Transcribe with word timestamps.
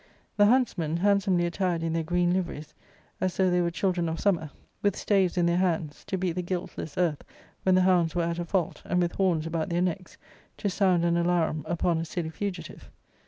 The 0.35 0.47
huntsmen, 0.47 0.97
handsomely 0.97 1.45
attired 1.45 1.83
in 1.83 1.93
their 1.93 2.01
green 2.01 2.33
liveries, 2.33 2.73
as 3.21 3.37
though 3.37 3.51
they 3.51 3.61
were 3.61 3.69
children 3.69 4.09
of 4.09 4.19
summer, 4.19 4.49
with 4.81 4.95
staves 4.95 5.37
in 5.37 5.45
their 5.45 5.59
hands, 5.59 6.03
to 6.05 6.17
beat 6.17 6.31
| 6.31 6.35
the 6.37 6.41
guiltless 6.41 6.97
earth 6.97 7.23
when 7.61 7.75
the 7.75 7.81
hounds 7.83 8.15
were 8.15 8.23
at 8.23 8.39
a 8.39 8.45
fault, 8.45 8.81
and 8.85 8.99
with 8.99 9.11
horns 9.11 9.45
about 9.45 9.69
their 9.69 9.79
necks, 9.83 10.17
to 10.57 10.71
sound 10.71 11.05
an 11.05 11.17
alarum 11.17 11.63
upon 11.67 11.99
a 11.99 12.05
silly 12.05 12.31
fugitive. 12.31 12.89